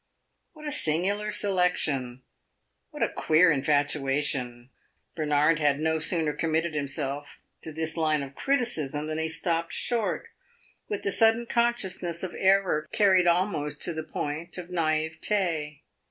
What 0.53 0.65
a 0.67 0.71
singular 0.71 1.29
selection 1.29 2.23
what 2.89 3.03
a 3.03 3.09
queer 3.13 3.51
infatuation! 3.51 4.71
Bernard 5.15 5.59
had 5.59 5.79
no 5.79 5.99
sooner 5.99 6.33
committed 6.33 6.73
himself 6.73 7.37
to 7.61 7.71
this 7.71 7.95
line 7.95 8.23
of 8.23 8.33
criticism 8.33 9.05
than 9.05 9.19
he 9.19 9.29
stopped 9.29 9.73
short, 9.73 10.29
with 10.89 11.03
the 11.03 11.11
sudden 11.11 11.45
consciousness 11.45 12.23
of 12.23 12.33
error 12.35 12.89
carried 12.91 13.27
almost 13.27 13.79
to 13.83 13.93
the 13.93 14.01
point 14.01 14.57
of 14.57 14.69
naivetae. 14.71 15.81